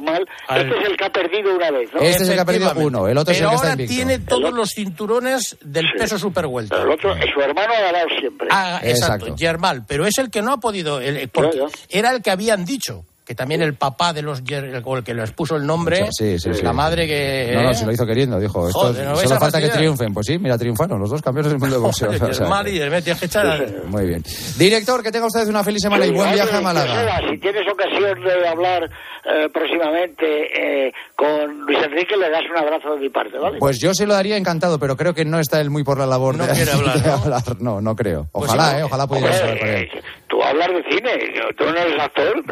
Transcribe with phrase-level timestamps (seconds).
[0.00, 0.26] mal.
[0.48, 2.00] Este es el que ha perdido una vez, ¿no?
[2.00, 3.82] Este es el que ha perdido uno, el otro es el Pero que está ahora
[3.82, 3.94] invicto.
[3.94, 5.98] tiene todos otro- los cinturones del Sí.
[5.98, 6.76] peso supervuelta.
[6.76, 8.48] Pero el otro, su hermano ha ganado siempre.
[8.50, 9.34] Ah, exacto, Exacto.
[9.38, 11.66] Germán, pero es el que no ha podido, el- porque ya.
[11.88, 15.54] era el que habían dicho, que también el papá de los, el que les puso
[15.56, 16.62] el nombre, Sí, sí, sí.
[16.62, 17.52] la madre que...
[17.54, 18.66] No, no, se lo hizo queriendo, dijo.
[18.66, 20.12] Esto, Joder, ¿no vais solo falta que triunfen.
[20.12, 22.08] Pues sí, mira, triunfaron los dos campeones del mundo de boxeo.
[22.08, 24.24] Joder, o sea, Germán que- y Germán, tienes que echar a- Muy bien.
[24.58, 27.20] Director, que tenga usted una feliz semana y buen viaje a Málaga.
[27.30, 28.90] Si tienes ocasión de hablar
[29.24, 33.58] eh, próximamente eh, con Luis Enrique, le das un abrazo de mi parte, ¿vale?
[33.58, 36.06] Pues yo se lo daría encantado, pero creo que no está él muy por la
[36.06, 37.14] labor No de, quiere hablar, de ¿no?
[37.14, 37.42] hablar.
[37.60, 38.26] No, no creo.
[38.32, 39.74] Pues Ojalá, sí, eh, ojalá pudiera saber con él.
[39.94, 42.42] eh, tú hablas de cine, tú no eres actor.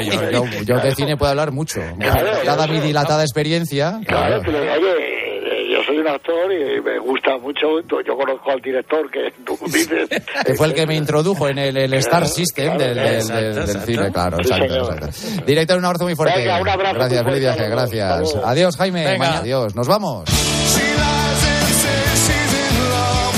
[0.00, 1.80] Yo, yo- yo de cine puedo hablar mucho.
[1.98, 4.00] Claro, Dada mi dilatada experiencia.
[4.06, 4.58] Claro, claro.
[4.60, 9.32] oye, eh, yo soy un actor y me gusta mucho, yo conozco al director que
[9.44, 10.08] tú dices.
[10.46, 13.54] Que fue el que me introdujo en el, el Star System del, del- Exacto, del-
[13.54, 13.86] del exacto.
[13.86, 14.36] cine, claro.
[14.42, 15.44] Sí, Exacto.
[15.46, 16.38] Director, un abrazo muy fuerte.
[16.40, 18.34] Venga, un abrazo Gracias, muy feliz viaje, gracias.
[18.44, 19.04] Adiós, Jaime.
[19.04, 19.18] Venga.
[19.18, 20.24] Mañana- Adiós, nos vamos.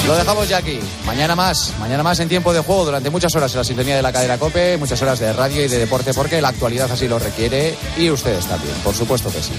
[0.07, 0.79] Lo dejamos ya aquí.
[1.07, 4.03] Mañana más, mañana más en tiempo de juego durante muchas horas en la sintonía de
[4.03, 7.19] la cadena Cope, muchas horas de radio y de deporte porque la actualidad así lo
[7.19, 9.53] requiere y ustedes también, por supuesto que sí.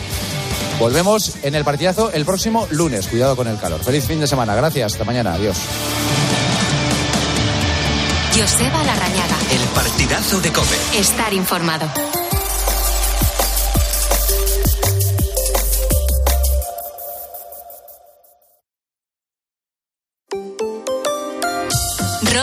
[0.79, 3.07] Volvemos en el partidazo el próximo lunes.
[3.07, 3.81] Cuidado con el calor.
[3.83, 4.55] Feliz fin de semana.
[4.55, 4.93] Gracias.
[4.93, 5.33] Hasta mañana.
[5.33, 5.57] Adiós.
[8.33, 9.37] Joseba Larrañaga.
[9.51, 10.75] El partidazo de Cope.
[10.99, 11.87] Estar informado.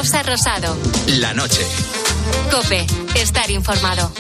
[0.03, 0.77] Rosa Rosado.
[1.07, 1.65] La noche.
[2.51, 2.85] Cope.
[3.15, 4.11] Estar informado.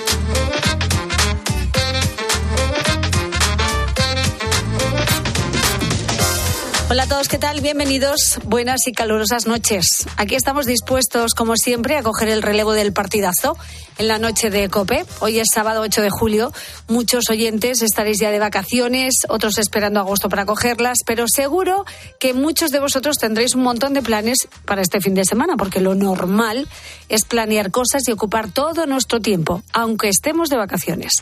[6.92, 7.62] Hola a todos, ¿qué tal?
[7.62, 8.38] Bienvenidos.
[8.44, 10.06] Buenas y calurosas noches.
[10.18, 13.56] Aquí estamos dispuestos, como siempre, a coger el relevo del partidazo
[13.96, 15.06] en la noche de COPE.
[15.20, 16.52] Hoy es sábado 8 de julio.
[16.88, 21.86] Muchos oyentes estaréis ya de vacaciones, otros esperando agosto para cogerlas, pero seguro
[22.20, 25.80] que muchos de vosotros tendréis un montón de planes para este fin de semana, porque
[25.80, 26.68] lo normal
[27.08, 31.12] es planear cosas y ocupar todo nuestro tiempo, aunque estemos de vacaciones.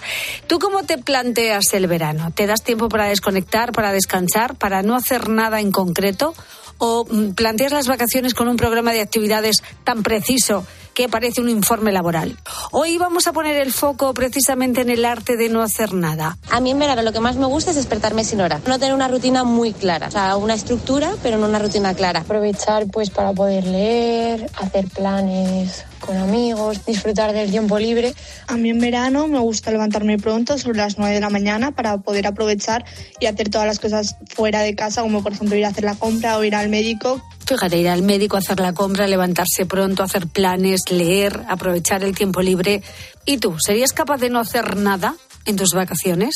[0.49, 2.33] ¿Tú cómo te planteas el verano?
[2.35, 6.35] ¿Te das tiempo para desconectar, para descansar, para no hacer nada en concreto?
[6.79, 11.49] ¿O mm, planteas las vacaciones con un programa de actividades tan preciso que parece un
[11.49, 12.39] informe laboral?
[12.73, 16.39] Hoy vamos a poner el foco precisamente en el arte de no hacer nada.
[16.51, 18.61] A mí en verano lo que más me gusta es despertarme sin hora.
[18.67, 20.09] No tener una rutina muy clara.
[20.09, 22.21] O sea, una estructura, pero no una rutina clara.
[22.21, 28.13] aprovechar pues para poder leer, hacer planes con amigos, disfrutar del tiempo libre.
[28.49, 31.99] A mí en verano me gusta levantarme pronto, sobre las 9 de la mañana, para
[31.99, 32.85] poder aprovechar
[33.21, 35.95] y hacer todas las cosas fuera de casa, como por ejemplo ir a hacer la
[35.95, 37.23] compra o ir al médico.
[37.47, 42.43] Fíjate, ir al médico, hacer la compra, levantarse pronto, hacer planes, leer, aprovechar el tiempo
[42.43, 42.83] libre.
[43.25, 45.15] ¿Y tú, serías capaz de no hacer nada
[45.47, 46.35] en tus vacaciones?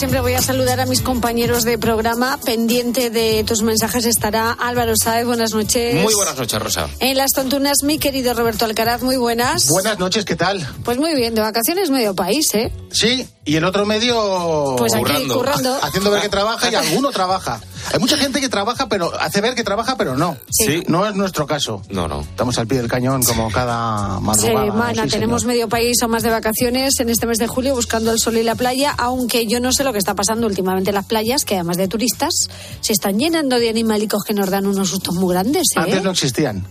[0.00, 2.38] Siempre, voy a saludar a mis compañeros de programa.
[2.42, 5.26] Pendiente de tus mensajes estará Álvaro Sáez.
[5.26, 5.94] Buenas noches.
[6.02, 6.88] Muy buenas noches, Rosa.
[7.00, 9.02] En las tontunas, mi querido Roberto Alcaraz.
[9.02, 9.68] Muy buenas.
[9.68, 10.66] Buenas noches, ¿qué tal?
[10.84, 12.72] Pues muy bien, de vacaciones medio país, ¿eh?
[12.90, 15.78] Sí, y el otro medio Pues aquí, currando.
[15.82, 17.60] haciendo ver que trabaja y alguno trabaja.
[17.92, 20.36] Hay mucha gente que trabaja, pero hace ver que trabaja, pero no.
[20.50, 20.84] Sí.
[20.86, 21.82] No es nuestro caso.
[21.90, 22.20] No, no.
[22.20, 24.64] Estamos al pie del cañón como cada madrugada.
[24.64, 28.12] Semana, sí, tenemos medio país o más de vacaciones en este mes de julio buscando
[28.12, 30.94] el sol y la playa, aunque yo no sé lo que está pasando últimamente en
[30.94, 32.48] las playas, que además de turistas
[32.80, 35.80] se están llenando de animalicos que nos dan unos sustos muy grandes, ¿eh?
[35.80, 36.64] Antes no existían.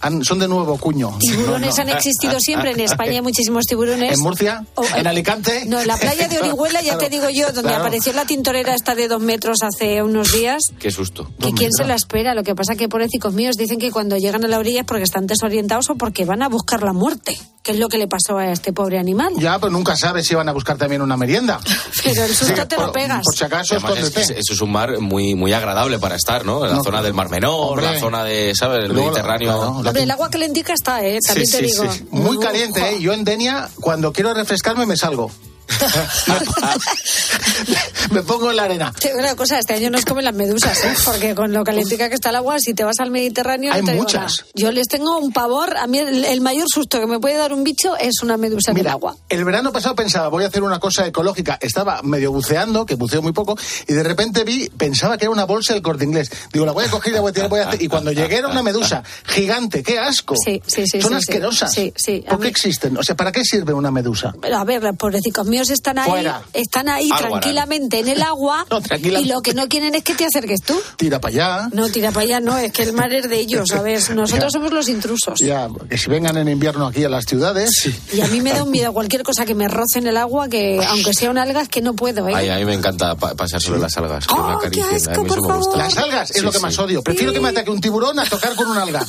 [0.00, 1.16] Han- son de nuevo cuño.
[1.20, 1.90] tiburones No, no.
[1.90, 4.12] han existido siempre, en España hay muchísimos tiburones.
[4.14, 4.64] ¿En Murcia?
[4.74, 5.64] O- ¿En Alicante?
[5.66, 7.84] No, en la playa de Orihuela, ya te digo yo, donde Claro.
[7.84, 10.62] apareció la tintorera esta de dos metros hace unos días.
[10.78, 11.30] Qué susto.
[11.40, 14.44] Que quién se la espera, lo que pasa que pobrecicos míos dicen que cuando llegan
[14.44, 17.72] a la orilla es porque están desorientados o porque van a buscar la muerte, que
[17.72, 19.32] es lo que le pasó a este pobre animal.
[19.38, 21.58] Ya, pero nunca sabes si van a buscar también una merienda.
[22.04, 23.22] Pero el susto Sí, te lo por- pegas.
[23.24, 26.64] Por si acaso, es eso es un mar muy, muy agradable para estar, ¿no?
[26.64, 27.92] En la No, zona del Mar Menor, hombre.
[27.94, 28.84] la zona de, ¿sabes?
[28.84, 29.55] El Mediterráneo.
[29.56, 31.18] Claro, la Hombre, el agua calentica está, ¿eh?
[31.26, 31.92] También Sí, te sí, digo.
[31.92, 32.04] sí.
[32.10, 32.80] Muy caliente.
[32.90, 33.00] ¿eh?
[33.00, 35.30] Yo en Denia, cuando quiero refrescarme, me salgo.
[38.10, 38.92] me pongo en la arena.
[38.98, 40.94] Te una cosa, este año nos comen las medusas, ¿eh?
[41.04, 43.70] Porque con lo calentica que está el agua, si te vas al Mediterráneo...
[43.70, 44.44] no Hay te digo muchas.
[44.54, 45.76] Yo les tengo un pavor.
[45.76, 48.70] A mí el, el mayor susto que me puede dar un bicho es una medusa
[48.70, 49.16] en el agua.
[49.28, 51.58] el verano pasado pensaba, voy a hacer una cosa ecológica.
[51.60, 55.44] Estaba medio buceando, que buceo muy poco, y de repente vi, pensaba que era una
[55.44, 56.30] bolsa del corte inglés.
[56.52, 57.82] Digo, la voy a coger y la voy a tirar, voy a hacer.
[57.82, 60.34] Y cuando llegué era una medusa gigante, qué asco.
[60.36, 61.72] Sí, sí, sí, Son sí, asquerosas.
[61.72, 62.96] sí, sí, a ¿Por qué existen?
[62.96, 64.34] O sea, ¿para qué sirve una medusa?
[64.40, 66.42] Pero a ver, los pobrecicos míos míos están ahí, Fuera.
[66.52, 67.30] están ahí Algo harán.
[67.40, 69.20] tranquilamente en el agua No, tranquila.
[69.20, 70.78] y lo que no quieren es que te acerques tú.
[70.96, 71.68] Tira para allá.
[71.72, 74.10] No, tira para allá, no, es que el mar es de ellos, ¿sabes?
[74.14, 75.38] Nosotros somos los intrusos.
[75.40, 77.88] Ya, que si vengan en invierno aquí a las ciudades.
[78.12, 80.48] Y a mí me da un miedo cualquier cosa que me roce en el agua,
[80.48, 82.34] que aunque sea un alga, es que no puedo, ¿eh?
[82.34, 84.26] Ay, a mí me encanta pa- pasear sobre las algas.
[84.26, 85.76] Que Oh, me a asco, eso por me favor.
[85.78, 86.62] Las algas es Sí, lo que sí.
[86.62, 87.02] más odio.
[87.02, 89.04] Prefiero que me ataque un tiburón a tocar con un alga.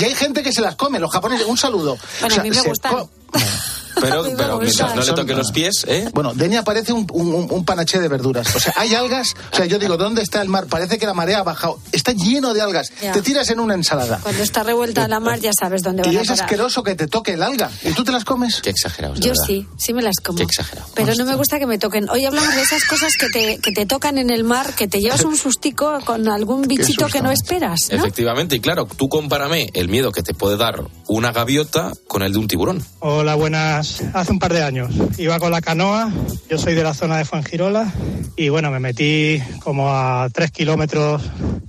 [0.00, 1.46] Y hay gente que se las come, los japoneses.
[1.46, 1.98] Un saludo.
[2.20, 2.94] Bueno, a mí me gustan.
[4.00, 6.08] Pero, pero mientras no le toque los pies, ¿eh?
[6.12, 8.54] Bueno, Denia parece un, un, un- panaché de verduras.
[8.54, 9.34] O sea, hay algas.
[9.52, 10.66] O sea, yo digo, ¿dónde está el mar?
[10.66, 11.78] Parece que la marea ha bajado.
[11.92, 12.90] Está lleno de algas.
[13.02, 13.12] Ya.
[13.12, 14.18] Te tiras en una ensalada.
[14.22, 17.06] Cuando está revuelta la mar ya sabes dónde van Y a es asqueroso que te
[17.06, 17.70] toque el alga.
[17.84, 18.60] ¿Y tú te las comes?
[18.62, 19.44] Qué exagerados, de Yo verdad.
[19.46, 20.38] sí, sí me las como.
[20.38, 20.88] Qué exagerado.
[20.94, 22.08] Pero no me gusta que me toquen.
[22.10, 25.00] Hoy hablamos de esas cosas que te, que te tocan en el mar, que te
[25.00, 27.96] llevas un sustico con algún bichito que no esperas, ¿no?
[27.98, 32.32] Efectivamente, y claro, tú compárame el miedo que te puede dar una gaviota con el
[32.32, 32.80] de un tiburón.
[33.00, 34.00] Hola, buenas.
[34.14, 36.12] Hace un par de años iba con la canoa,
[36.48, 37.92] yo soy de la zona de Fuengirola
[38.36, 41.22] y bueno, me metí como a tres kilómetros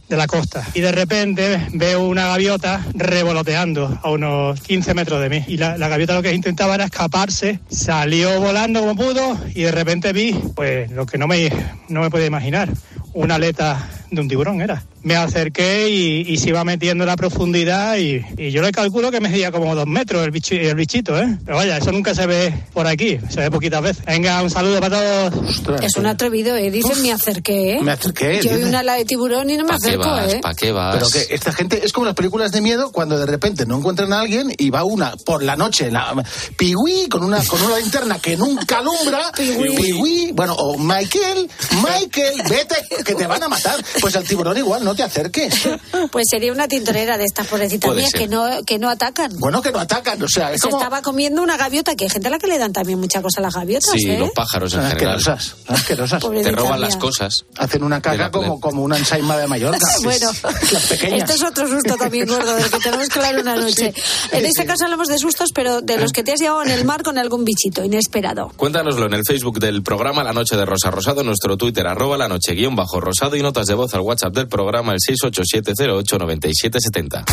[0.08, 5.30] de la costa y de repente veo una gaviota revoloteando a unos 15 metros de
[5.30, 9.72] mí y la, gaviota lo que intentaba era escaparse, salió volando como pudo y de
[9.72, 11.52] repente vi pues lo que no me,
[11.90, 12.70] no me podía imaginar,
[13.14, 14.84] una aleta de un tiburón era.
[15.04, 19.10] Me acerqué y, y se iba metiendo en la profundidad y, y yo le calculo
[19.10, 21.38] que medía como dos metros el, bichi- el bichito, ¿eh?
[21.44, 24.06] Pero vaya, eso nunca se ve por aquí, se ve poquitas veces.
[24.06, 25.00] Venga, un saludo para
[25.32, 25.50] todos.
[25.50, 26.70] Ostras, Es un atrevido, ¿eh?
[26.70, 27.82] Dicen, me acerqué, ¿eh?
[27.82, 30.34] Me acerqué, Yo vi una ala de tiburón y no me ¿Para qué acerco, vas?
[30.34, 30.40] ¿eh?
[30.42, 30.96] ¿Para qué vas?
[30.96, 34.12] Pero que esta gente es como las películas de miedo cuando de repente no encuentran
[34.14, 36.14] a alguien y va una por la noche, la,
[36.58, 39.76] Piwi con una con una linterna que nunca alumbra, Piwi.
[39.76, 41.50] Piwi, bueno, o Michael,
[41.82, 43.84] Michael, vete que te van a matar.
[44.02, 45.70] Pues al tiburón igual, no te acerques.
[46.12, 49.32] Pues sería una tintorera de estas pobrecitas mías que no, que no atacan.
[49.40, 52.10] Bueno, que no atacan, o sea, es Se como estaba comiendo una gaviota, que hay
[52.10, 54.18] gente a la que le dan también mucha cosa a las gaviotas, Sí, ¿eh?
[54.20, 55.16] los pájaros en general.
[55.18, 56.24] asquerosas, asquerosas.
[56.44, 57.46] Te roban las cosas.
[57.58, 59.86] Hacen una la como, como una ensaima de Mallorca.
[60.04, 60.32] Bueno,
[60.72, 61.20] las pequeñas.
[61.30, 63.94] este es otro susto también gordo del que tenemos que hablar una noche.
[64.32, 66.84] en este caso hablamos de sustos, pero de los que te has llevado en el
[66.86, 68.52] mar con algún bichito inesperado.
[68.58, 72.28] Cuéntanoslo en el Facebook del programa La Noche de Rosa Rosado, nuestro Twitter, arroba la
[72.28, 77.24] noche guion bajo rosado y notas de voz al WhatsApp del programa el 687089770.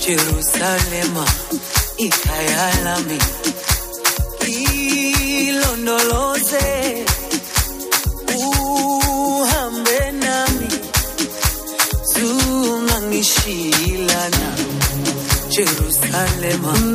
[0.00, 1.24] Jerusalema
[1.98, 3.18] ikhaya lami
[5.50, 7.04] ilondoloze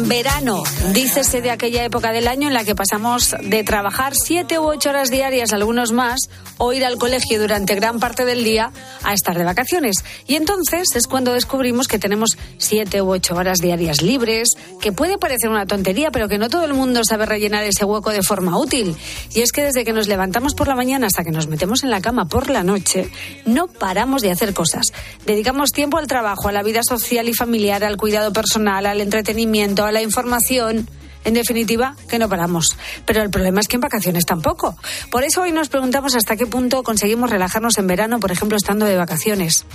[0.07, 0.63] Verano,
[0.93, 4.89] dícese de aquella época del año en la que pasamos de trabajar siete u ocho
[4.89, 8.71] horas diarias, algunos más, o ir al colegio durante gran parte del día
[9.03, 10.03] a estar de vacaciones.
[10.27, 14.49] Y entonces es cuando descubrimos que tenemos siete u ocho horas diarias libres,
[14.81, 18.11] que puede parecer una tontería, pero que no todo el mundo sabe rellenar ese hueco
[18.11, 18.95] de forma útil.
[19.33, 21.89] Y es que desde que nos levantamos por la mañana hasta que nos metemos en
[21.89, 23.09] la cama por la noche,
[23.45, 24.93] no paramos de hacer cosas.
[25.25, 29.85] Dedicamos tiempo al trabajo, a la vida social y familiar, al cuidado personal, al entretenimiento,
[29.85, 30.87] a la información.
[31.25, 32.77] En definitiva, que no paramos.
[33.05, 34.77] Pero el problema es que en vacaciones tampoco.
[35.09, 38.85] Por eso hoy nos preguntamos hasta qué punto conseguimos relajarnos en verano, por ejemplo, estando
[38.85, 39.65] de vacaciones.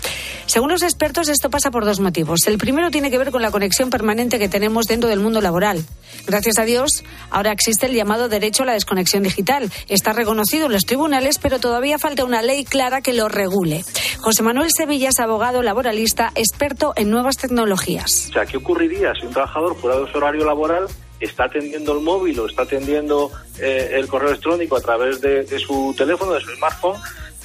[0.46, 2.46] Según los expertos, esto pasa por dos motivos.
[2.46, 5.84] El primero tiene que ver con la conexión permanente que tenemos dentro del mundo laboral.
[6.26, 9.70] Gracias a Dios, ahora existe el llamado derecho a la desconexión digital.
[9.88, 13.84] Está reconocido en los tribunales, pero todavía falta una ley clara que lo regule.
[14.20, 18.28] José Manuel Sevilla es abogado laboralista, experto en nuevas tecnologías.
[18.30, 20.86] O sea, ¿qué ocurriría si un trabajador fuera su horario laboral
[21.20, 25.94] está atendiendo el móvil o está atendiendo eh, el correo electrónico a través de, su
[25.96, 26.98] teléfono, de su smartphone,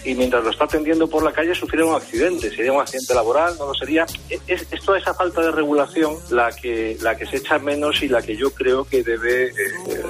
[0.03, 2.49] y mientras lo está atendiendo por la calle sufriera un accidente?
[2.55, 3.55] ¿Sería un accidente laboral?
[3.57, 4.05] ¿No lo sería?
[4.47, 8.07] Es, es toda esa falta de regulación la que, la que se echa menos y
[8.07, 9.53] la que yo creo que debe eh,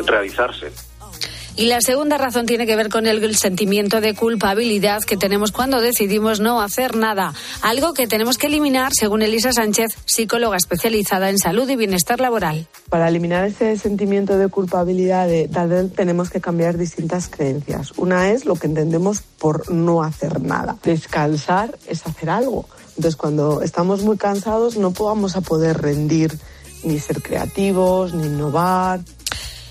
[0.05, 0.72] realizarse.
[1.57, 5.79] Y la segunda razón tiene que ver con el sentimiento de culpabilidad que tenemos cuando
[5.79, 7.33] decidimos no hacer nada.
[7.62, 12.67] Algo que tenemos que eliminar, según Elisa Sánchez, psicóloga especializada en salud y bienestar laboral.
[12.89, 17.93] Para eliminar ese sentimiento de culpabilidad, de, tal vez tenemos que cambiar distintas creencias.
[17.95, 20.75] Una es lo que entendemos por no hacer nada.
[20.83, 22.65] Descansar es hacer algo.
[22.97, 26.38] Entonces, cuando estamos muy cansados, no vamos a poder rendir
[26.83, 29.00] ni ser creativos, ni innovar.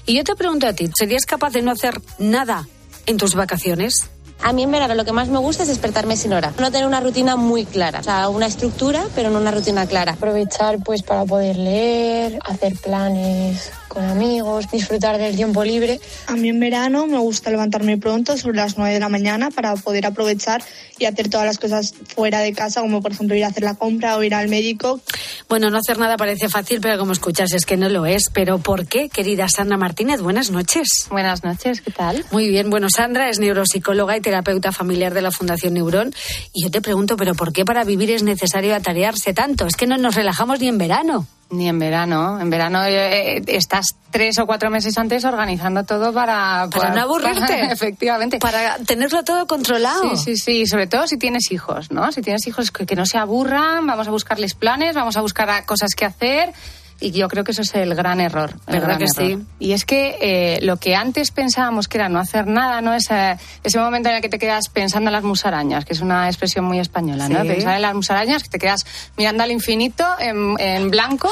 [0.06, 2.66] Y yo te pregunto a ti, ¿serías capaz de no hacer nada
[3.06, 4.10] en tus vacaciones?
[4.42, 6.52] A mí en verano lo que más me gusta es despertarme sin hora.
[6.58, 8.00] No tener una rutina muy clara.
[8.00, 10.12] O sea, una estructura, pero no una rutina clara.
[10.12, 16.00] Aprovechar pues para poder leer, hacer planes con amigos, disfrutar del tiempo libre.
[16.26, 19.74] A mí en verano me gusta levantarme pronto, sobre las 9 de la mañana, para
[19.76, 20.62] poder aprovechar
[20.98, 23.74] y hacer todas las cosas fuera de casa, como por ejemplo ir a hacer la
[23.74, 25.00] compra o ir al médico.
[25.48, 28.30] Bueno, no hacer nada parece fácil, pero como escuchas es que no lo es.
[28.32, 30.20] ¿Pero por qué, querida Sandra Martínez?
[30.20, 31.06] Buenas noches.
[31.10, 32.24] Buenas noches, ¿qué tal?
[32.30, 36.14] Muy bien, bueno, Sandra es neuropsicóloga y terapeuta familiar de la Fundación Neurón.
[36.52, 39.66] Y yo te pregunto, ¿pero por qué para vivir es necesario atarearse tanto?
[39.66, 41.26] Es que no nos relajamos ni en verano.
[41.50, 42.40] Ni en verano.
[42.40, 46.68] En verano eh, estás tres o cuatro meses antes organizando todo para...
[46.70, 47.60] Para no aburrirte.
[47.72, 48.38] efectivamente.
[48.38, 50.16] Para tenerlo todo controlado.
[50.16, 50.66] Sí, sí, sí.
[50.66, 52.10] Sobre todo si tienes hijos, ¿no?
[52.12, 55.64] Si tienes hijos que, que no se aburran, vamos a buscarles planes, vamos a buscar
[55.66, 56.52] cosas que hacer.
[57.00, 58.50] Y yo creo que eso es el gran error.
[58.66, 59.40] el ¿Verdad gran que error.
[59.40, 59.46] sí?
[59.58, 62.94] Y es que eh, lo que antes pensábamos que era no hacer nada, ¿no?
[62.94, 66.28] Ese, ese momento en el que te quedas pensando en las musarañas, que es una
[66.28, 67.42] expresión muy española, ¿no?
[67.42, 67.48] Sí.
[67.48, 68.86] Pensar en las musarañas, que te quedas
[69.18, 71.28] mirando al infinito en, en blanco,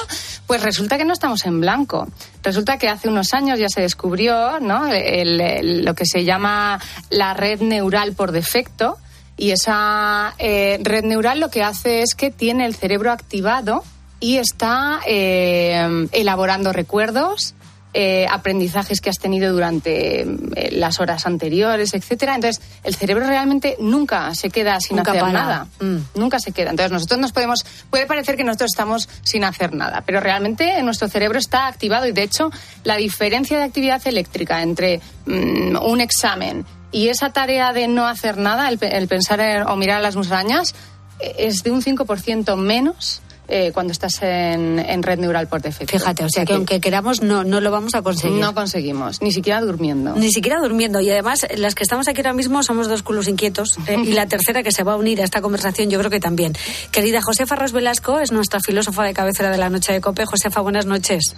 [0.47, 2.07] pues resulta que no estamos en blanco.
[2.43, 4.89] Resulta que hace unos años ya se descubrió, ¿no?
[4.89, 8.99] El- el- lo que se llama la red neural por defecto.
[9.39, 13.83] Y esa eh, red neural lo que hace es que tiene el cerebro activado
[14.23, 17.55] y está eh, elaborando recuerdos,
[17.95, 22.37] eh, aprendizajes que has tenido durante eh, las horas anteriores, etcétera.
[22.37, 25.33] Entonces, el cerebro realmente nunca se queda sin Nunca hacer para.
[25.33, 25.67] nada.
[26.15, 26.71] Nunca se queda.
[26.71, 27.67] Entonces, nosotros nos podemos.
[27.91, 32.13] Puede parecer que nosotros estamos sin hacer nada, pero realmente nuestro cerebro está activado y,
[32.13, 32.51] de hecho,
[32.85, 38.39] la diferencia de actividad eléctrica entre mm, un examen y esa tarea de no hacer
[38.39, 40.75] nada, el, el pensar en- o mirar a las musarañas,
[41.21, 45.99] eh, es de un 5% menos eh, cuando estás en, en red neural por defecto.
[45.99, 48.41] Fíjate, o sea que aunque queramos no, no lo vamos a conseguir.
[48.41, 50.15] No conseguimos, ni siquiera durmiendo.
[50.15, 51.01] Ni siquiera durmiendo.
[51.01, 53.79] Y además, las que estamos aquí ahora mismo somos dos culos inquietos.
[53.89, 56.21] eh, y la tercera que se va a unir a esta conversación, yo creo que
[56.21, 56.55] también.
[56.91, 60.25] Querida Josefa Ros Velasco es nuestra filósofa de cabecera de la noche de Cope.
[60.25, 61.35] Josefa, buenas noches.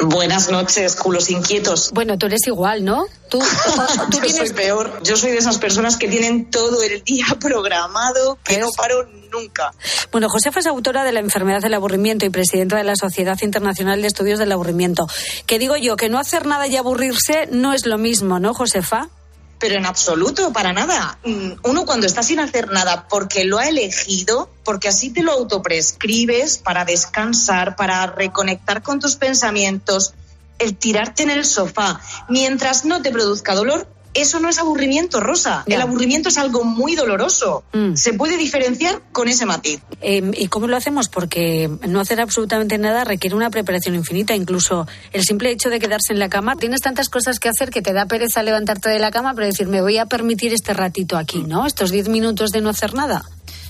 [0.00, 1.90] Buenas noches, culos inquietos.
[1.92, 3.06] Bueno, tú eres igual, ¿no?
[3.28, 3.44] Tú, tú
[4.12, 4.36] Yo tienes.
[4.36, 5.00] soy peor.
[5.02, 9.72] Yo soy de esas personas que tienen todo el día programado, que no paro nunca.
[10.12, 14.00] Bueno, Josefa es autora de La enfermedad del aburrimiento y presidenta de la Sociedad Internacional
[14.00, 15.08] de Estudios del Aburrimiento.
[15.46, 19.08] Que digo yo, que no hacer nada y aburrirse no es lo mismo, ¿no, Josefa?
[19.58, 21.18] Pero en absoluto, para nada.
[21.24, 25.32] Mm, Uno cuando está sin hacer nada porque lo ha elegido, porque así te lo
[25.32, 30.14] autoprescribes para descansar, para reconectar con tus pensamientos,
[30.58, 33.86] el tirarte en el sofá, mientras no te produzca dolor,
[34.20, 35.64] eso no es aburrimiento, Rosa.
[35.66, 37.64] El aburrimiento es algo muy doloroso.
[37.94, 39.80] Se puede diferenciar con ese matiz.
[40.00, 41.08] Eh, ¿Y cómo lo hacemos?
[41.08, 44.34] Porque no hacer absolutamente nada requiere una preparación infinita.
[44.34, 47.82] Incluso el simple hecho de quedarse en la cama, tienes tantas cosas que hacer que
[47.82, 51.16] te da pereza levantarte de la cama, pero decir, me voy a permitir este ratito
[51.16, 51.66] aquí, ¿no?
[51.66, 53.24] Estos diez minutos de no hacer nada.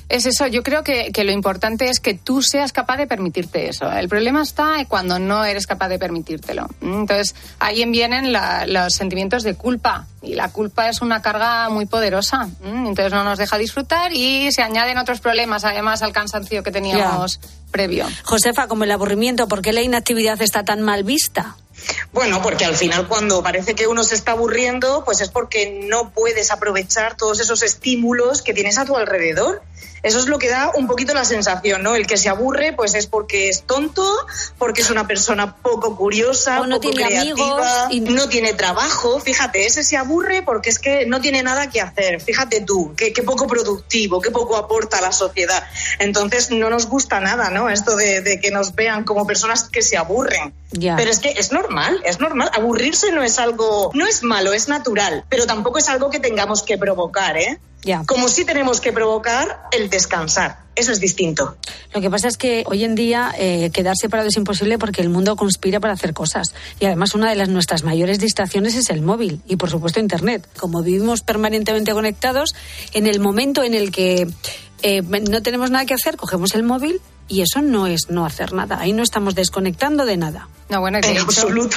[0.08, 3.68] Es eso, yo creo que, que lo importante es que tú seas capaz de permitirte
[3.68, 3.92] eso.
[3.92, 6.66] El problema está cuando no eres capaz de permitírtelo.
[6.80, 10.06] Entonces, ahí vienen la- los sentimientos de culpa.
[10.22, 12.48] Y la culpa es una carga muy poderosa.
[12.64, 17.38] Entonces no nos deja disfrutar y se añaden otros problemas, además, al cansancio que teníamos
[17.70, 18.06] previo.
[18.24, 21.56] Josefa, como el aburrimiento, ¿por qué la inactividad está tan mal vista?
[22.12, 26.10] Bueno, porque al final cuando parece que uno se está aburriendo, pues es porque no
[26.10, 29.62] puedes aprovechar todos esos estímulos que tienes a tu alrededor.
[30.02, 31.96] Eso es lo que da un poquito la sensación, ¿no?
[31.96, 34.04] El que se aburre, pues es porque es tonto,
[34.56, 38.54] porque es una persona poco curiosa, O no poco tiene creativa, amigos y- no tiene
[38.54, 39.18] trabajo.
[39.18, 42.20] Fíjate, ese se aburre porque es que no tiene nada que hacer.
[42.20, 45.64] Fíjate tú, qué, qué poco productivo, qué poco aporta a la sociedad.
[45.98, 47.68] Entonces no nos gusta nada, ¿no?
[47.68, 50.54] Esto de, de que nos vean como personas que se aburren.
[50.96, 52.50] Pero es que es normal, es normal.
[52.54, 56.62] Aburrirse no es algo, no es malo, es natural, pero tampoco es algo que tengamos
[56.62, 57.58] que provocar, ¿eh?
[58.06, 60.58] Como sí tenemos que provocar el descansar.
[60.74, 61.56] Eso es distinto.
[61.92, 65.08] Lo que pasa es que hoy en día eh, quedarse parado es imposible porque el
[65.08, 66.54] mundo conspira para hacer cosas.
[66.78, 70.48] Y además una de las nuestras mayores distracciones es el móvil y por supuesto Internet.
[70.58, 72.54] Como vivimos permanentemente conectados,
[72.94, 74.28] en el momento en el que
[74.82, 78.52] eh, no tenemos nada que hacer, cogemos el móvil y eso no es no hacer
[78.52, 78.78] nada.
[78.78, 80.48] Ahí no estamos desconectando de nada.
[80.68, 81.76] No, bueno, de En hecho- absoluto.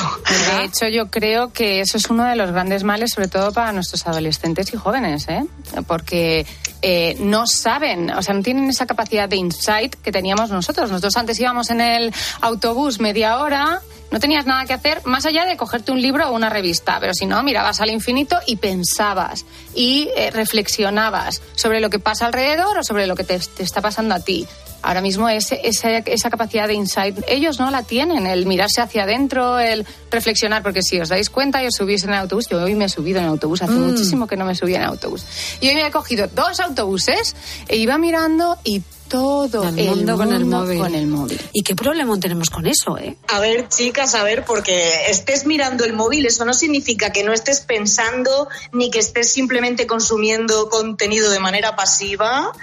[0.57, 3.71] De hecho, yo creo que eso es uno de los grandes males, sobre todo para
[3.71, 5.43] nuestros adolescentes y jóvenes, ¿eh?
[5.87, 6.45] porque
[6.81, 10.89] eh, no saben, o sea, no tienen esa capacidad de insight que teníamos nosotros.
[10.89, 13.81] Nosotros antes íbamos en el autobús media hora,
[14.11, 17.13] no tenías nada que hacer más allá de cogerte un libro o una revista, pero
[17.13, 22.77] si no, mirabas al infinito y pensabas y eh, reflexionabas sobre lo que pasa alrededor
[22.77, 24.45] o sobre lo que te, te está pasando a ti.
[24.83, 27.19] Ahora mismo es ese- esa, esa capacidad de insight.
[27.27, 31.63] Ellos no la tienen, el mirarse hacia adentro, el reflexionar, porque si os dais cuenta
[31.63, 33.87] y os subís en el autobús, yo hoy me he subido en autobús, hace Mm.
[33.91, 35.25] muchísimo que no me subía en autobús.
[35.61, 37.35] Y hoy me he cogido dos autobuses
[37.67, 40.79] e iba mirando y todo El mundo con el móvil.
[40.79, 41.37] con el móvil.
[41.51, 43.17] ¿Y qué problema tenemos con eso, eh?
[43.27, 47.33] A ver, chicas, a ver, porque estés mirando el móvil, eso no significa que no
[47.33, 52.53] estés pensando ni que estés simplemente consumiendo contenido de manera pasiva.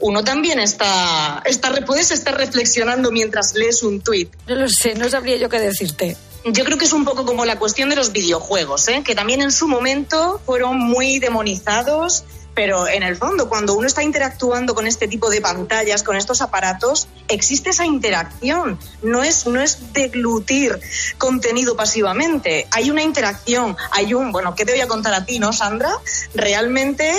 [0.00, 4.32] Uno también está, está puedes estar reflexionando mientras lees un tuit.
[4.46, 6.16] No lo sé, no sabría yo qué decirte.
[6.44, 9.02] Yo creo que es un poco como la cuestión de los videojuegos, ¿eh?
[9.04, 12.24] que también en su momento fueron muy demonizados,
[12.54, 16.40] pero en el fondo, cuando uno está interactuando con este tipo de pantallas, con estos
[16.40, 18.78] aparatos, existe esa interacción.
[19.02, 20.78] No es, no es deglutir
[21.18, 22.66] contenido pasivamente.
[22.70, 25.90] Hay una interacción, hay un, bueno, ¿qué te voy a contar a ti, no, Sandra?
[26.34, 27.12] Realmente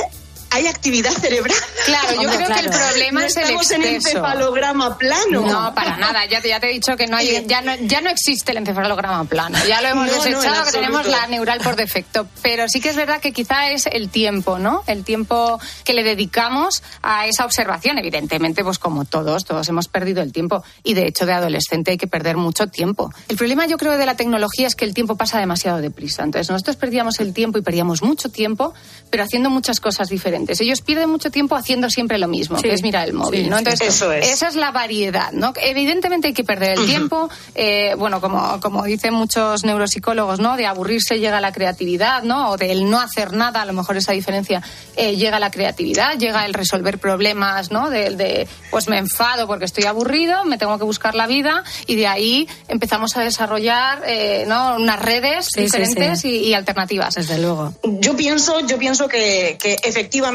[0.52, 1.56] hay actividad cerebral.
[1.86, 4.18] Claro, yo Hombre, creo que el problema No es el estamos en exceso.
[4.18, 5.42] encefalograma plano.
[5.42, 6.26] No, para nada.
[6.26, 8.58] Ya te, ya te he dicho que no hay, ya no, ya no existe el
[8.58, 9.58] encefalograma plano.
[9.68, 12.28] Ya lo hemos No, no, en desechado, que tenemos la neural por defecto.
[12.42, 14.84] Pero sí que es verdad que quizá es el tiempo, ¿no?
[14.88, 17.98] El tiempo que le dedicamos a esa observación.
[17.98, 20.64] Evidentemente, pues como todos, todos hemos perdido el tiempo.
[20.84, 23.12] Y de hecho, de adolescente hay que perder mucho tiempo.
[23.28, 26.24] El problema, yo creo, de la tecnología es que el tiempo pasa demasiado deprisa.
[26.24, 28.74] Entonces, nosotros perdíamos el tiempo y perdíamos mucho tiempo,
[29.10, 30.39] pero haciendo muchas cosas diferentes.
[30.48, 32.64] Ellos pierden mucho tiempo haciendo siempre lo mismo, Sí.
[32.64, 33.58] que es mirar el móvil, Sí, ¿no?
[33.58, 33.64] sí.
[33.66, 34.28] Entonces, Eso es.
[34.30, 35.54] esa es la variedad, ¿no?
[35.62, 40.56] Evidentemente hay que perder el tiempo, eh, bueno, como, como dicen muchos neuropsicólogos, ¿no?
[40.58, 42.52] De aburrirse llega la creatividad, ¿no?
[42.52, 44.62] O del no hacer nada, a lo mejor esa diferencia,
[44.96, 47.90] eh, llega la creatividad, llega el resolver problemas, ¿no?
[47.90, 51.96] De, de, pues me enfado porque estoy aburrido, me tengo que buscar la vida y
[51.96, 54.76] de ahí empezamos a desarrollar, eh, ¿no?
[54.76, 56.30] Unas redes Sí, sí, diferentes sí.
[56.30, 57.16] Y, y alternativas.
[57.16, 57.74] Desde luego.
[57.84, 60.29] Yo pienso, yo pienso que, que efectivamente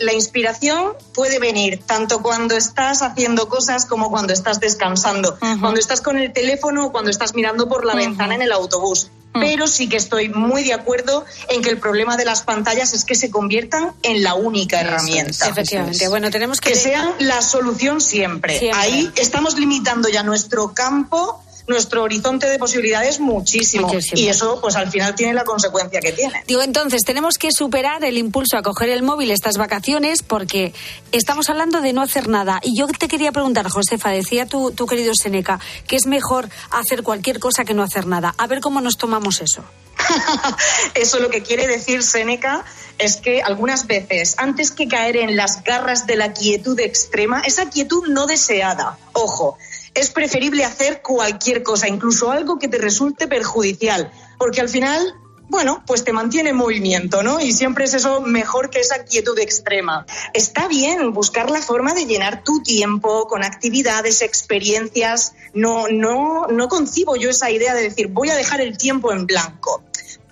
[0.00, 6.00] la inspiración puede venir tanto cuando estás haciendo cosas como cuando estás descansando, cuando estás
[6.00, 9.10] con el teléfono o cuando estás mirando por la ventana en el autobús.
[9.38, 13.04] Pero sí que estoy muy de acuerdo en que el problema de las pantallas es
[13.04, 15.48] que se conviertan en la única herramienta.
[15.48, 16.08] Efectivamente.
[16.08, 16.70] Bueno, tenemos que...
[16.70, 18.58] Que sean la solución siempre.
[18.58, 18.80] Siempre.
[18.80, 23.88] Ahí estamos limitando ya nuestro campo, nuestro horizonte de posibilidades muchísimo.
[23.88, 24.20] Muchísimo.
[24.20, 26.44] Y eso, pues al final tiene la consecuencia que tiene.
[26.46, 30.72] Digo, entonces, tenemos que superar el impulso a coger el móvil estas vacaciones porque
[31.12, 32.60] estamos hablando de no hacer nada.
[32.62, 37.02] Y yo te quería preguntar, Josefa, decía tu, tu querido Seneca, que es mejor hacer
[37.02, 38.34] cualquier cosa que no hacer nada.
[38.38, 39.64] A ver cómo nos tomamos eso.
[40.94, 42.64] Eso lo que quiere decir Séneca
[42.98, 47.68] es que algunas veces, antes que caer en las garras de la quietud extrema, esa
[47.68, 49.58] quietud no deseada, ojo,
[49.96, 55.14] es preferible hacer cualquier cosa, incluso algo que te resulte perjudicial, porque al final,
[55.48, 57.40] bueno, pues te mantiene en movimiento, ¿no?
[57.40, 60.04] Y siempre es eso mejor que esa quietud extrema.
[60.34, 65.34] Está bien buscar la forma de llenar tu tiempo con actividades, experiencias.
[65.54, 69.26] No, no, no concibo yo esa idea de decir voy a dejar el tiempo en
[69.26, 69.82] blanco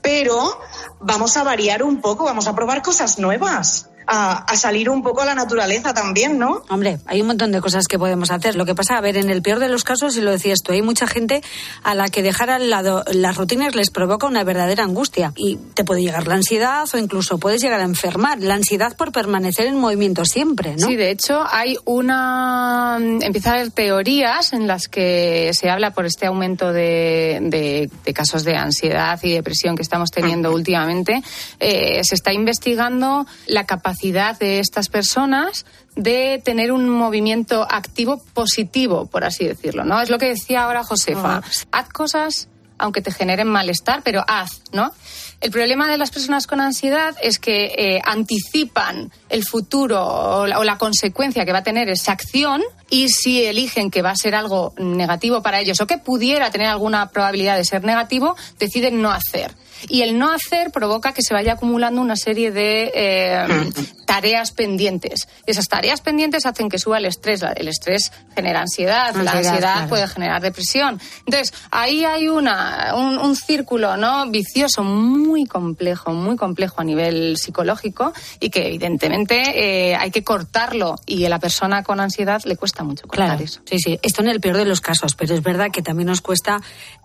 [0.04, 0.60] pero
[1.00, 5.22] vamos a variar un poco, vamos a probar cosas nuevas, a, a salir un poco
[5.22, 6.62] a la naturaleza también, ¿no?
[6.68, 8.56] Hombre, hay un montón de cosas que podemos hacer.
[8.56, 10.72] Lo que pasa, a ver, en el peor de los casos, y lo decías tú,
[10.72, 11.42] hay mucha gente
[11.82, 15.32] a la que dejar al lado las rutinas les provoca una verdadera angustia.
[15.36, 18.40] Y te puede llegar la ansiedad o incluso puedes llegar a enfermar.
[18.40, 20.86] La ansiedad por permanecer en movimiento siempre, ¿no?
[20.86, 22.98] Sí, de hecho hay una...
[23.20, 28.12] Empieza a haber teorías en las que se habla por este aumento de, de- de
[28.14, 31.22] casos de ansiedad y depresión que estamos teniendo últimamente.
[31.60, 35.64] Eh, se está investigando la capacidad de estas personas
[35.96, 40.00] de tener un movimiento activo positivo, por así decirlo, ¿no?
[40.00, 41.42] Es lo que decía ahora Josefa.
[41.70, 44.92] Haz cosas aunque te generen malestar, pero haz, ¿no?
[45.40, 50.58] El problema de las personas con ansiedad es que eh, anticipan el futuro o la,
[50.58, 54.16] o la consecuencia que va a tener esa acción y si eligen que va a
[54.16, 59.00] ser algo negativo para ellos o que pudiera tener alguna probabilidad de ser negativo, deciden
[59.00, 59.54] no hacer.
[59.88, 63.46] Y el no hacer provoca que se vaya acumulando una serie de eh,
[64.06, 65.28] tareas pendientes.
[65.46, 67.42] Y esas tareas pendientes hacen que suba el estrés.
[67.56, 69.88] El estrés genera ansiedad, la Ansiedad, ansiedad claro.
[69.88, 71.00] puede generar depresión.
[71.26, 74.30] Entonces, ahí hay una, un, un círculo ¿no?
[74.30, 80.96] vicioso muy complejo, muy complejo a nivel psicológico y que evidentemente eh, hay que cortarlo
[81.06, 83.60] y a la persona con ansiedad le cuesta mucho cortar Claro, eso.
[83.64, 83.98] sí, sí.
[84.02, 86.60] Esto en el peor de los casos, pero es verdad que también nos cuesta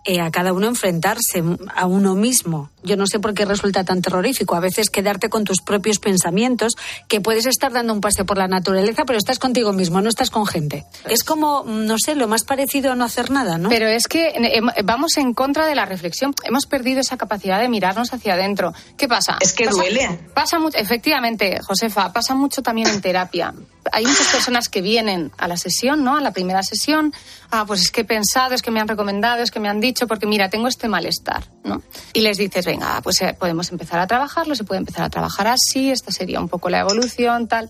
[0.05, 1.43] eh, a cada uno enfrentarse
[1.75, 2.68] a uno mismo.
[2.81, 4.55] Yo no sé por qué resulta tan terrorífico.
[4.55, 6.73] A veces quedarte con tus propios pensamientos,
[7.09, 10.29] que puedes estar dando un paseo por la naturaleza, pero estás contigo mismo, no estás
[10.29, 10.85] con gente.
[11.09, 13.67] Es como, mm, no sé, lo más parecido a no hacer nada, ¿no?
[13.69, 16.33] Pero es que em- vamos en contra de la reflexión.
[16.45, 18.73] Hemos perdido esa capacidad de mirarnos hacia adentro.
[18.97, 19.37] ¿Qué pasa?
[19.41, 20.19] Es que Pasa- duele.
[20.33, 23.53] Pasa mucho, efectivamente, Josefa, pasa mucho también en terapia.
[23.91, 26.17] Hay muchas personas que vienen a la sesión, ¿no?
[26.17, 27.11] A la primera sesión.
[27.49, 29.79] Ah, pues es que he pensado, es que me han recomendado, es que me han
[29.79, 31.81] dicho, porque mira, tengo este malestar, ¿no?
[32.13, 35.47] Y les dices, venga, pues eh, podemos empezar a trabajarlo, se puede empezar a trabajar
[35.47, 37.69] así, esta sería un poco la evolución, tal.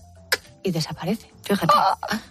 [0.62, 1.30] Y desaparece.
[1.42, 1.72] Fíjate.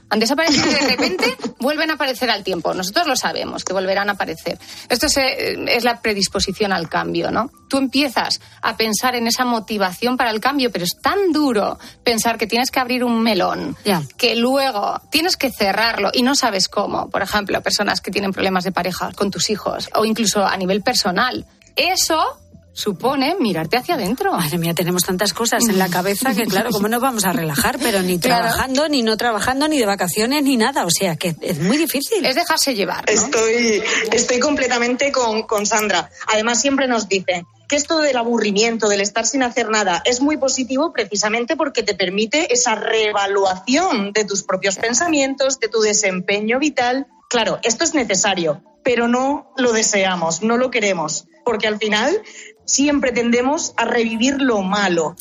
[0.10, 2.74] Han desaparecido y de repente vuelven a aparecer al tiempo.
[2.74, 4.60] Nosotros lo sabemos, que volverán a aparecer.
[4.88, 7.52] Esto es, eh, es la predisposición al cambio, ¿no?
[7.70, 12.38] Tú empiezas a pensar en esa motivación para el cambio, pero es tan duro pensar
[12.38, 13.76] que tienes que abrir un melón,
[14.18, 17.10] que luego tienes que cerrarlo y no sabes cómo.
[17.10, 20.82] Por ejemplo, personas que tienen problemas de pareja con tus hijos o incluso a nivel
[20.82, 21.46] personal.
[21.76, 22.38] Eso
[22.74, 24.32] supone mirarte hacia adentro.
[24.32, 27.78] Madre mía, tenemos tantas cosas en la cabeza que, claro, ¿cómo nos vamos a relajar?
[27.80, 28.44] Pero ni Claro.
[28.48, 30.86] trabajando, ni no trabajando, ni de vacaciones, ni nada.
[30.86, 32.26] O sea, que es muy difícil.
[32.26, 33.04] Es dejarse llevar.
[33.06, 33.12] ¿no?
[33.12, 36.10] Estoy, estoy completamente con, con Sandra.
[36.28, 40.38] Además, siempre nos dice que esto del aburrimiento, del estar sin hacer nada, es muy
[40.38, 47.08] positivo precisamente porque te permite esa reevaluación de tus propios pensamientos, de tu desempeño vital.
[47.30, 52.20] Claro, esto es necesario, pero no lo deseamos, no lo queremos, porque al final
[52.70, 55.16] siempre tendemos a revivir lo malo.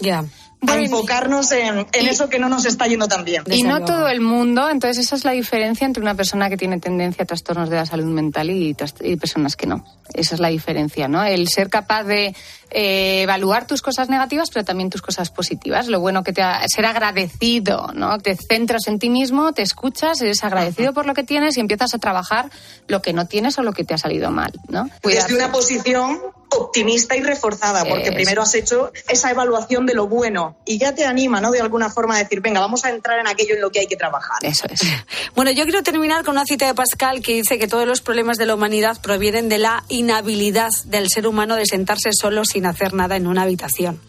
[0.67, 3.45] A enfocarnos en, en eso que no nos está yendo tan bien.
[3.47, 6.81] Y no todo el mundo, entonces esa es la diferencia entre una persona que tiene
[6.81, 9.85] tendencia a trastornos de la salud mental y, y personas que no.
[10.13, 11.23] Esa es la diferencia, ¿no?
[11.23, 12.35] El ser capaz de
[12.71, 15.87] eh, evaluar tus cosas negativas, pero también tus cosas positivas.
[15.89, 18.19] Lo bueno que te ha, ser agradecido, ¿no?
[18.19, 21.95] Te centras en ti mismo, te escuchas, eres agradecido por lo que tienes y empiezas
[21.95, 22.51] a trabajar
[22.87, 24.89] lo que no tienes o lo que te ha salido mal, ¿no?
[25.03, 30.48] Desde una posición optimista y reforzada, porque primero has hecho esa evaluación de lo bueno
[30.65, 31.51] y ya te anima, ¿no?
[31.51, 33.87] De alguna forma a decir, venga, vamos a entrar en aquello en lo que hay
[33.87, 34.39] que trabajar.
[34.43, 34.81] Eso es.
[35.35, 38.37] Bueno, yo quiero terminar con una cita de Pascal que dice que todos los problemas
[38.39, 42.95] de la humanidad provienen de la inhabilidad del ser humano de sentarse solo sin hacer
[42.95, 44.01] nada en una habitación.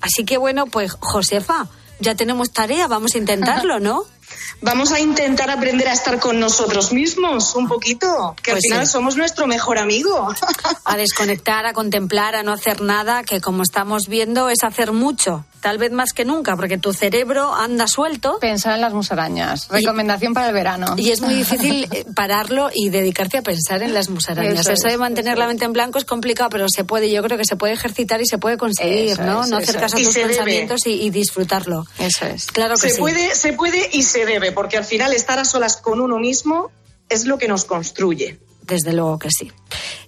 [0.00, 1.68] Así que bueno, pues Josefa,
[2.00, 4.04] ya tenemos tarea, vamos a intentarlo, ¿no?
[4.60, 8.86] Vamos a intentar aprender a estar con nosotros mismos un poquito, que al Pues final
[8.86, 8.92] sí.
[8.92, 10.32] somos nuestro mejor amigo.
[10.84, 15.44] A desconectar, a contemplar, a no hacer nada, que como estamos viendo es hacer mucho,
[15.60, 18.38] tal vez más que nunca, porque tu cerebro anda suelto.
[18.40, 19.68] Pensar en las musarañas.
[19.68, 20.94] Recomendación para el verano.
[20.96, 24.60] Y es muy difícil eh, pararlo y dedicarte a pensar en las musarañas.
[24.60, 27.10] Eso Eso, es, de mantener eso la mente en blanco es complicado, pero se puede,
[27.10, 29.44] yo creo que se puede ejercitar y se puede conseguir, Eso ¿no?
[29.44, 30.00] es, no hacer caso a.
[30.00, 31.84] Y tus pensamientos y, y disfrutarlo.
[31.98, 32.46] Eso es.
[32.46, 33.00] Claro que se sí.
[33.00, 36.70] puede, se puede y se debe, porque al final estar a solas con uno mismo
[37.08, 38.38] es lo que nos construye.
[38.62, 39.50] Desde luego que sí.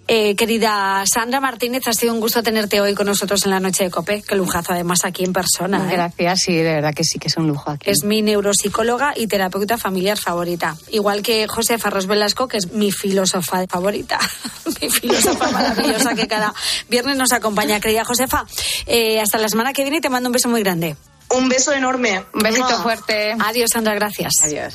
[0.07, 3.85] Eh, querida Sandra Martínez, ha sido un gusto tenerte hoy con nosotros en la noche
[3.85, 4.22] de COPE.
[4.22, 5.88] Qué lujazo, además, aquí en persona.
[5.88, 5.92] ¿eh?
[5.94, 7.90] Gracias, sí, de verdad que sí, que es un lujo aquí.
[7.90, 10.77] Es mi neuropsicóloga y terapeuta familiar favorita.
[10.90, 14.18] Igual que José Farros Velasco, que es mi filósofa favorita.
[14.83, 16.53] mi filósofa maravillosa que cada
[16.90, 17.81] viernes nos acompaña.
[17.81, 18.44] Querida Josefa,
[18.87, 20.96] eh, hasta la semana que viene y te mando un beso muy grande.
[21.31, 22.25] Un beso enorme.
[22.33, 22.83] Un besito Mua.
[22.83, 23.35] fuerte.
[23.39, 24.33] Adiós, Sandra, gracias.
[24.43, 24.75] Adiós.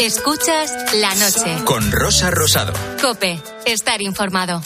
[0.00, 1.64] Escuchas la noche.
[1.64, 2.72] Con Rosa Rosado.
[3.00, 4.62] Cope, estar informado.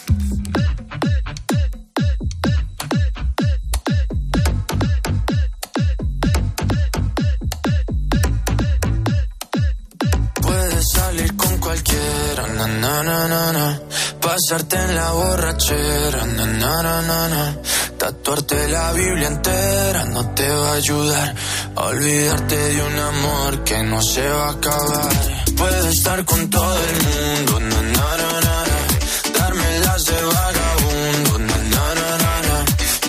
[10.41, 13.81] Puedes salir con cualquiera, na, na, na, na, na.
[14.21, 16.27] pasarte en la borrachera,
[18.03, 21.35] tatuarte la Biblia entera no te va a ayudar
[21.77, 25.13] a olvidarte de un amor que no se va a acabar.
[25.57, 28.59] Puedes estar con todo el mundo, na, na, na, na,
[29.39, 31.33] darme las de vagabundo,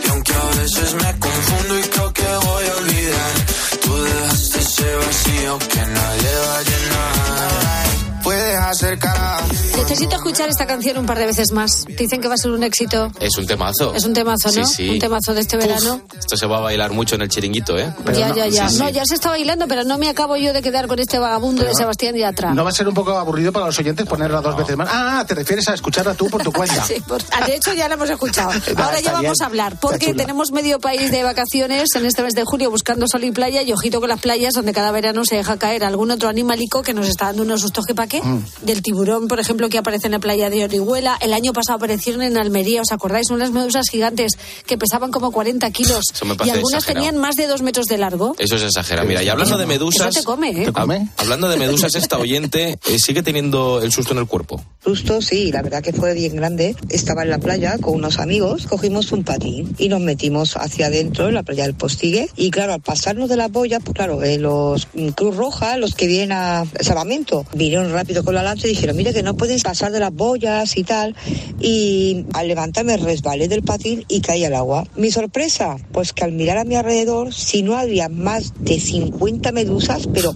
[0.04, 3.34] y aunque a veces me confundo y creo que voy a olvidar,
[3.82, 8.22] tú dejaste ese vacío que nadie va a llenar.
[8.24, 9.73] Puedes acercar.
[9.84, 11.84] Necesito escuchar esta canción un par de veces más.
[11.86, 13.12] Dicen que va a ser un éxito.
[13.20, 13.94] Es un temazo.
[13.94, 14.66] Es un temazo, ¿no?
[14.66, 14.90] Sí, sí.
[14.92, 16.02] Un temazo de este Uf, verano.
[16.18, 17.94] Esto se va a bailar mucho en el chiringuito, ¿eh?
[18.14, 18.70] ya, ya, ya.
[18.70, 18.82] Sí, sí.
[18.82, 21.66] No, ya se está bailando, pero no me acabo yo de quedar con este vagabundo
[21.66, 22.54] de Sebastián Yatra.
[22.54, 24.88] ¿No va a ser un poco aburrido para los oyentes ponerla dos veces más?
[24.90, 26.82] Ah, te refieres a escucharla tú por tu cuenta.
[26.86, 28.52] Sí, por- ah, de hecho ya la hemos escuchado.
[28.78, 32.46] Ahora ya vamos a hablar, porque tenemos medio país de vacaciones en este mes de
[32.46, 35.58] julio buscando sol y playa y ojito con las playas donde cada verano se deja
[35.58, 38.22] caer algún otro animalico que nos está dando unos sustos que pa' qué.
[38.24, 38.44] Mm.
[38.62, 41.18] Del tiburón, por ejemplo, que aparece en la playa de Orihuela.
[41.20, 43.32] El año pasado aparecieron en Almería, ¿os acordáis?
[43.32, 44.34] Unas medusas gigantes
[44.68, 47.06] que pesaban como 40 kilos Eso me y algunas exagerado.
[47.08, 48.36] tenían más de dos metros de largo.
[48.38, 49.08] Eso es exagerado.
[49.08, 50.10] Mira, y hablando de medusas.
[50.10, 50.66] Eso te come, ¿eh?
[50.66, 51.10] ¿Te come?
[51.18, 54.64] Hablando de medusas, esta oyente eh, sigue teniendo el susto en el cuerpo.
[54.84, 56.76] Susto, sí, la verdad que fue bien grande.
[56.90, 61.30] Estaba en la playa con unos amigos, cogimos un patín y nos metimos hacia adentro
[61.30, 62.30] en la playa del Postigue.
[62.36, 65.96] Y claro, al pasarnos de la boya, pues claro, eh, los mm, Cruz Roja, los
[65.96, 69.56] que vienen a salvamento, vinieron rápido con la lancha y dijeron, mire que no pueden
[69.64, 71.16] pasar de las boyas y tal.
[71.60, 74.86] Y al levantarme resbalé del patín y caí al agua.
[74.96, 79.52] Mi sorpresa, pues que al mirar a mi alrededor, si no había más de 50
[79.52, 80.34] medusas, pero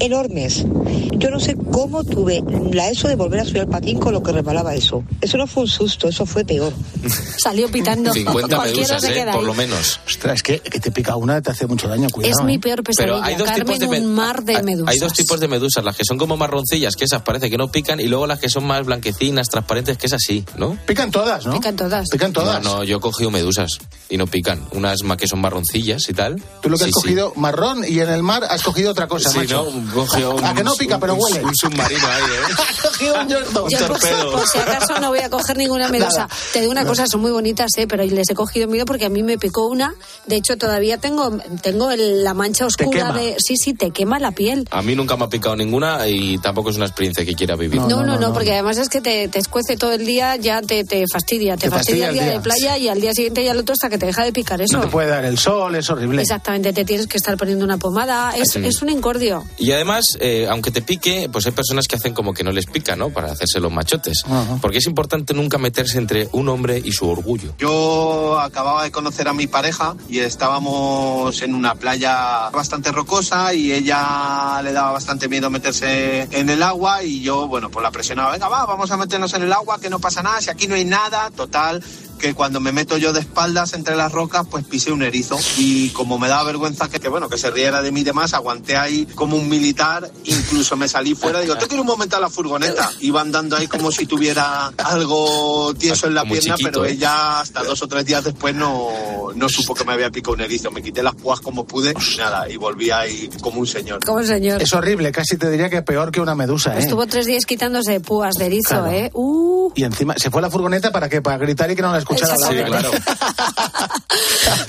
[0.00, 0.64] enormes.
[1.12, 4.22] Yo no sé cómo tuve la eso de volver a subir al patín con lo
[4.22, 5.02] que resbalaba eso.
[5.20, 6.72] Eso no fue un susto, eso fue peor.
[7.38, 8.12] Salió pitando.
[8.12, 9.26] 50 Cualquiera medusas, ¿eh?
[9.32, 10.00] Por lo menos.
[10.06, 12.38] Ostras, es que, que te pica una te hace mucho daño, cuidado.
[12.38, 12.58] Es mi ¿eh?
[12.58, 13.14] peor pesadilla.
[13.14, 14.92] Pero hay dos tipos de un mar de medusas.
[14.94, 17.70] Hay dos tipos de medusas, las que son como marroncillas, que esas parece que no
[17.70, 20.78] pican, y luego las que son más blanquecinas, transparentes, que es así, ¿no?
[20.86, 21.54] Pican todas, ¿no?
[21.54, 22.08] Pican todas.
[22.08, 22.62] Pican todas.
[22.62, 24.60] No, no, yo he cogido medusas y no pican.
[24.72, 26.40] Unas más que son marroncillas y tal.
[26.62, 27.02] Tú lo que Sí, has sí.
[27.02, 29.70] cogido marrón y en el mar has cogido otra cosa, Sí, macho.
[29.72, 29.87] ¿no?
[29.92, 31.44] Cogió un, A que no pica, un- pero huele.
[31.44, 33.08] Un submarino ahí, ¿eh?
[33.08, 33.18] Un.
[33.62, 34.32] Un Yo, torpedo.
[34.32, 36.22] por si acaso no voy a coger ninguna medusa.
[36.22, 36.28] Nada.
[36.52, 37.86] Te digo una cosa, son muy bonitas, ¿eh?
[37.86, 39.94] pero les he cogido miedo porque a mí me picó una.
[40.26, 43.36] De hecho, todavía tengo, tengo el- la mancha oscura de...
[43.38, 44.66] Sí, sí, te quema la piel.
[44.70, 47.80] A mí nunca me ha picado ninguna y tampoco es una experiencia que quiera vivir.
[47.80, 50.84] No, no, no, porque además es que te, te escuece todo el día, ya te,
[50.84, 51.56] te fastidia.
[51.56, 52.32] Te, Te fastidia, fastidia el día, día.
[52.32, 54.60] de playa y al día siguiente y al otro hasta que te deja de picar
[54.60, 54.76] eso.
[54.76, 56.20] No te puede dar el sol, es horrible.
[56.22, 58.32] Exactamente, te tienes que estar poniendo una pomada.
[58.36, 59.44] Es, es un incordio.
[59.58, 62.66] Y además, eh, aunque te pique, pues hay personas que hacen como que no les
[62.66, 63.10] pica, ¿no?
[63.10, 64.24] Para hacerse los machotes.
[64.60, 67.54] Porque es importante nunca meterse entre un hombre y su orgullo.
[67.58, 73.72] Yo acababa de conocer a mi pareja y estábamos en una playa bastante rocosa y
[73.72, 78.32] ella le daba bastante miedo meterse en el agua y yo, bueno, pues la presionaba,
[78.32, 80.74] venga, va, vamos a meternos en el agua, que no pasa nada, si aquí no
[80.74, 81.82] hay nada, total
[82.18, 85.38] que cuando me meto yo de espaldas entre las rocas, pues pisé un erizo.
[85.56, 88.34] Y como me daba vergüenza que, que, bueno, que se riera de mí y demás,
[88.34, 92.20] aguanté ahí como un militar, incluso me salí fuera, digo, te quiero un momento a
[92.20, 92.90] la furgoneta.
[93.00, 96.92] Iba andando ahí como si tuviera algo tieso en la Como pierna, chiquito, pero ¿eh?
[96.92, 98.90] ella hasta dos o tres días después no,
[99.34, 100.70] no supo que me había picado un erizo.
[100.70, 104.00] Me quité las púas como pude y nada, y volví ahí como un señor.
[104.04, 104.60] Como el señor.
[104.60, 106.80] Es horrible, casi te diría que peor que una medusa, ¿eh?
[106.80, 108.90] Estuvo tres días quitándose púas de erizo, Claro.
[108.90, 109.10] ¿eh?
[109.14, 109.70] Uh.
[109.74, 111.22] Y encima, ¿se fue a la furgoneta para qué?
[111.22, 112.90] Para gritar y que no la la Sí, claro.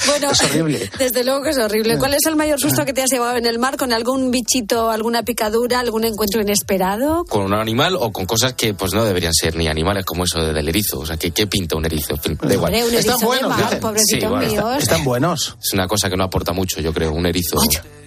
[0.08, 0.90] Bueno, Es horrible.
[0.98, 1.98] desde luego que es horrible.
[1.98, 3.78] ¿Cuál es el mayor susto que te has llevado en el mar?
[3.78, 7.26] ¿Con algún bichito, alguna picadura, algún encuentro inesperado?
[7.26, 10.40] Con un animal o con cosas que pues no deberían ser ni animales como eso
[10.40, 11.00] del erizo.
[11.00, 12.16] O sea, ¿qué, qué pinta un erizo?
[12.42, 12.74] Da igual.
[12.74, 14.74] Hombre, un erizo Están buenos, mar, Sí, bueno.
[14.76, 15.58] Están buenos.
[15.64, 17.58] Es una cosa que no aporta mucho, yo creo, un erizo.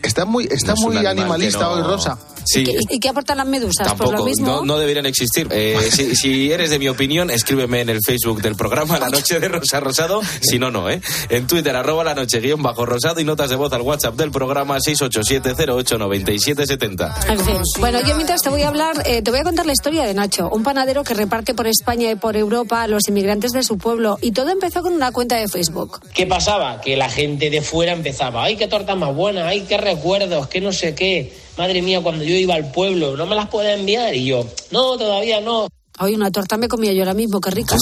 [0.03, 2.19] Está muy, está No es un muy animal animalista no- hoy, Rosa.
[2.45, 3.87] Sí, ¿Y, qué, y qué aportan las medusas?
[3.87, 4.47] Lo Tampoco, mismo.
[4.49, 5.47] no, no deberían existir.
[5.53, 9.39] Eh, si, si eres de mi opinión, escríbeme en el Facebook del programa La Noche
[9.39, 10.21] de Rosa Rosado.
[10.41, 10.92] Si no, no, ¿eh?
[11.29, 14.31] En Twitter, arroba la noche guion bajo rosado y notas de voz al WhatsApp del
[14.31, 17.29] programa 687089770.
[17.29, 17.57] En fin.
[17.79, 20.15] Bueno, yo mientras te voy a hablar, eh, te voy a contar la historia de
[20.15, 23.79] Nacho, un panadero que reparte por España y por Europa a los inmigrantes de su
[23.79, 24.19] pueblo.
[24.21, 26.01] Y todo empezó con una cuenta de Facebook.
[26.15, 26.81] ¿Qué pasaba?
[26.81, 30.61] Que la gente de fuera empezaba, ay, qué torta más buena, ay, qué recuerdos, qué
[30.61, 31.33] no sé qué.
[31.57, 34.15] Madre mía, cuando yo iba al pueblo, ¿no me las puede enviar?
[34.15, 35.69] Y yo, no, todavía no.
[35.99, 37.77] Hoy una torta me comía yo ahora mismo, qué rica.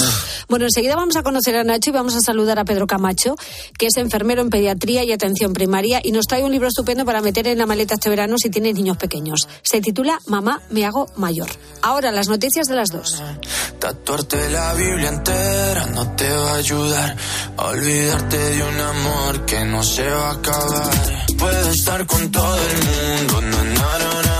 [0.48, 3.36] Bueno, enseguida vamos a conocer a Nacho y vamos a saludar a Pedro Camacho,
[3.78, 7.20] que es enfermero en pediatría y atención primaria y nos trae un libro estupendo para
[7.22, 9.48] meter en la maleta este verano si tienes niños pequeños.
[9.62, 11.48] Se titula Mamá, me hago mayor.
[11.82, 13.22] Ahora las noticias de las dos.
[13.78, 17.16] Tatuarte la Biblia entera no te va a ayudar
[17.56, 20.90] a olvidarte de un amor que no se va a acabar.
[21.38, 24.39] Puedes estar con todo el mundo, na,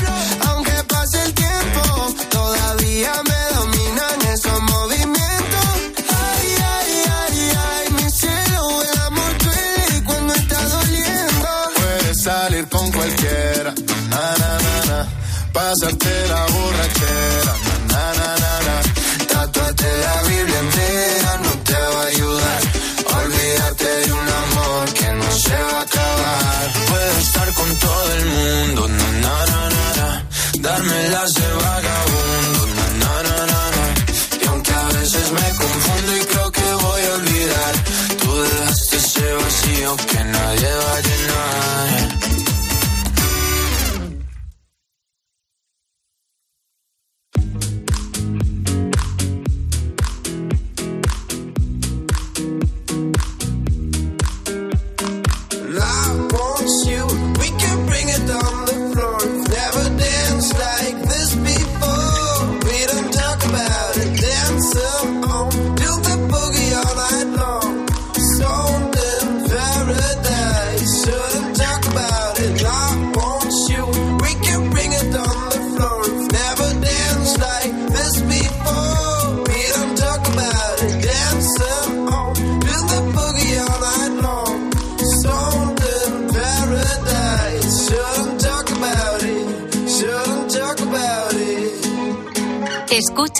[12.71, 13.73] Con cualquiera,
[14.09, 15.07] na, na, na, na.
[15.51, 17.53] pasarte la borrachera,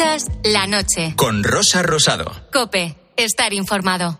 [0.02, 1.14] Escuchas la noche.
[1.16, 2.26] Con Rosa Rosado.
[2.52, 4.20] Cope, estar informado.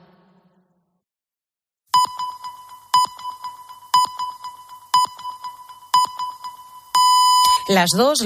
[7.68, 8.20] Las dos.